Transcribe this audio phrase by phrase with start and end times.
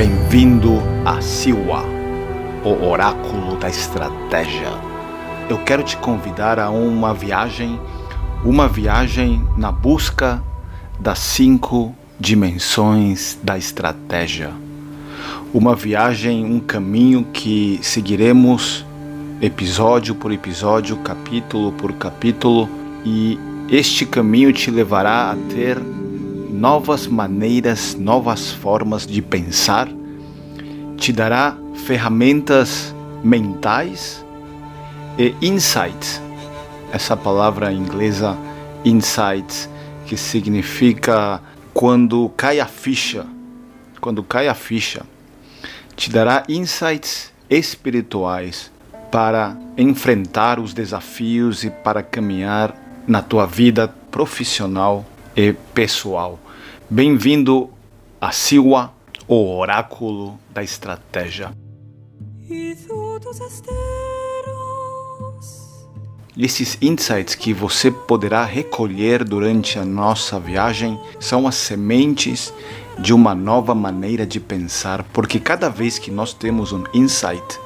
[0.00, 1.84] Bem-vindo a Siwa,
[2.64, 4.70] o oráculo da estratégia.
[5.46, 7.78] Eu quero te convidar a uma viagem,
[8.42, 10.42] uma viagem na busca
[10.98, 14.54] das cinco dimensões da estratégia.
[15.52, 18.86] Uma viagem, um caminho que seguiremos
[19.38, 22.70] episódio por episódio, capítulo por capítulo,
[23.04, 23.38] e
[23.68, 25.78] este caminho te levará a ter
[26.60, 29.88] novas maneiras, novas formas de pensar,
[31.00, 34.22] te dará ferramentas mentais
[35.18, 36.20] e insights.
[36.92, 38.36] Essa palavra inglesa
[38.84, 39.68] insights
[40.06, 41.40] que significa
[41.72, 43.26] quando cai a ficha,
[43.98, 45.02] quando cai a ficha,
[45.96, 48.70] te dará insights espirituais
[49.10, 52.76] para enfrentar os desafios e para caminhar
[53.06, 56.38] na tua vida profissional e pessoal.
[56.90, 57.70] Bem-vindo
[58.20, 58.92] a Siwa,
[59.32, 61.52] o oráculo da estratégia.
[66.36, 72.52] Esses insights que você poderá recolher durante a nossa viagem são as sementes
[72.98, 77.60] de uma nova maneira de pensar, porque cada vez que nós temos um insight,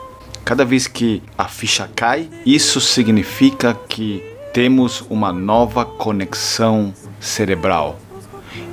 [0.45, 7.99] cada vez que a ficha cai, isso significa que temos uma nova conexão cerebral.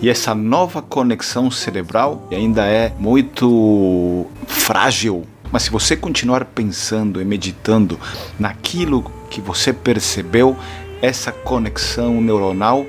[0.02, 5.28] E essa nova conexão cerebral ainda é muito frágil.
[5.52, 8.00] Mas se você continuar pensando e meditando
[8.40, 10.58] naquilo que você percebeu,
[11.02, 12.86] essa conexão neuronal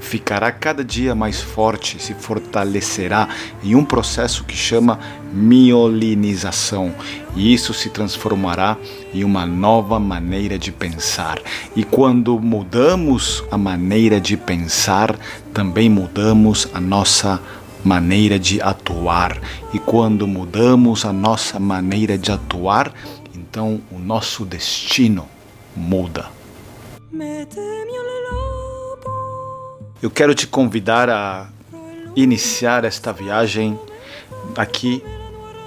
[0.00, 3.28] ficará cada dia mais forte, se fortalecerá
[3.62, 4.98] em um processo que chama
[5.32, 6.94] miolinização,
[7.36, 8.76] e isso se transformará
[9.12, 11.38] em uma nova maneira de pensar.
[11.76, 15.18] E quando mudamos a maneira de pensar,
[15.52, 17.40] também mudamos a nossa
[17.84, 19.40] maneira de atuar.
[19.72, 22.92] E quando mudamos a nossa maneira de atuar,
[23.34, 25.28] então o nosso destino
[25.76, 26.26] muda.
[30.00, 31.48] Eu quero te convidar a
[32.14, 33.76] iniciar esta viagem
[34.56, 35.02] aqui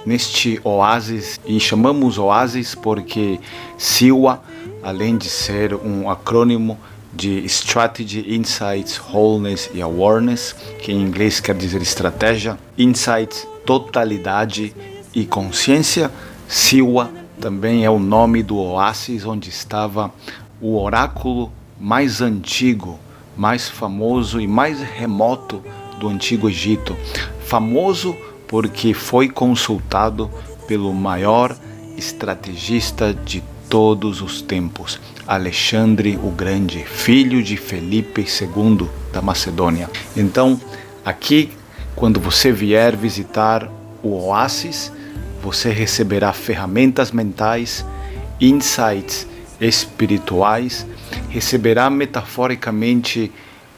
[0.06, 3.38] neste oásis e chamamos oásis porque
[3.76, 4.42] SIWA,
[4.82, 6.78] além de ser um acrônimo
[7.12, 14.74] de Strategy, Insights, Wholeness e Awareness, que em inglês quer dizer estratégia, Insights, totalidade
[15.14, 16.10] e consciência,
[16.48, 20.10] SIWA também é o nome do oásis onde estava
[20.58, 22.98] o oráculo mais antigo
[23.36, 25.62] mais famoso e mais remoto
[25.98, 26.96] do Antigo Egito.
[27.44, 28.16] Famoso
[28.46, 30.30] porque foi consultado
[30.66, 31.56] pelo maior
[31.96, 39.88] estrategista de todos os tempos, Alexandre o Grande, filho de Felipe II da Macedônia.
[40.14, 40.60] Então,
[41.04, 41.50] aqui,
[41.96, 43.70] quando você vier visitar
[44.02, 44.92] o Oásis,
[45.42, 47.84] você receberá ferramentas mentais,
[48.38, 49.26] insights
[49.62, 50.86] espirituais
[51.30, 53.30] receberá metaforicamente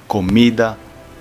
[0.09, 0.79] comida,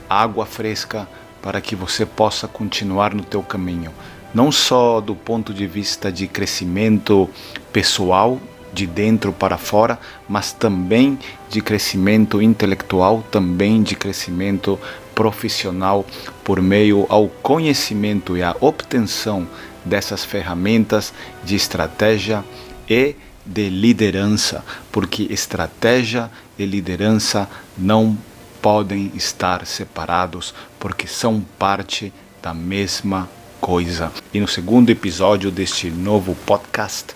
[0.09, 1.07] água fresca
[1.41, 3.91] para que você possa continuar no teu caminho,
[4.34, 7.29] não só do ponto de vista de crescimento
[7.74, 8.40] pessoal,
[8.74, 11.19] de dentro para fora, mas também
[11.50, 14.80] de crescimento intelectual, também de crescimento
[15.13, 16.06] profissional
[16.44, 19.47] por meio ao conhecimento e à obtenção
[19.85, 21.13] dessas ferramentas
[21.44, 22.44] de estratégia
[22.90, 23.16] e
[23.46, 28.18] de liderança, porque estratégia e liderança não
[28.62, 34.12] podem estar separados, porque são parte da mesma coisa.
[34.34, 37.08] E no segundo episódio deste novo podcast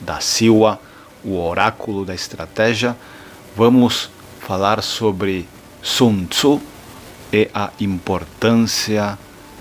[0.00, 0.80] da Silva,
[1.24, 2.96] o oráculo da estratégia,
[3.56, 4.10] vamos
[4.40, 5.48] falar sobre
[5.82, 6.60] Sun Tzu
[7.32, 9.18] e a importância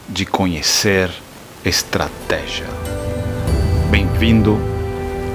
[0.08, 1.12] de conhecer
[1.64, 2.68] estratégia.
[3.90, 4.58] Bem-vindo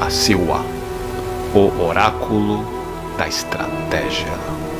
[0.00, 0.75] a Silva
[1.54, 2.64] o oráculo
[3.16, 4.75] da estratégia.